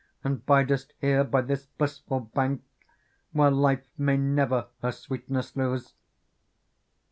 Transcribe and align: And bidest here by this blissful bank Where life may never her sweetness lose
And 0.23 0.43
bidest 0.47 0.93
here 0.99 1.23
by 1.23 1.41
this 1.41 1.67
blissful 1.67 2.21
bank 2.21 2.63
Where 3.33 3.51
life 3.51 3.87
may 3.99 4.17
never 4.17 4.69
her 4.81 4.91
sweetness 4.91 5.55
lose 5.55 5.93